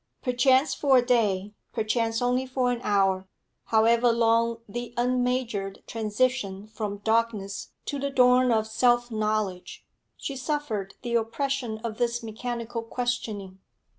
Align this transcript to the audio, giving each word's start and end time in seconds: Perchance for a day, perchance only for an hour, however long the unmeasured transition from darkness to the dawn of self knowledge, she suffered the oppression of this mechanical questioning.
Perchance 0.23 0.73
for 0.73 0.97
a 0.97 1.05
day, 1.05 1.53
perchance 1.73 2.23
only 2.23 2.47
for 2.47 2.71
an 2.71 2.81
hour, 2.81 3.27
however 3.65 4.11
long 4.11 4.61
the 4.67 4.95
unmeasured 4.97 5.83
transition 5.85 6.65
from 6.65 7.01
darkness 7.03 7.73
to 7.85 7.99
the 7.99 8.09
dawn 8.09 8.51
of 8.51 8.65
self 8.65 9.11
knowledge, 9.11 9.85
she 10.17 10.35
suffered 10.35 10.95
the 11.03 11.13
oppression 11.13 11.77
of 11.83 11.99
this 11.99 12.23
mechanical 12.23 12.81
questioning. 12.81 13.59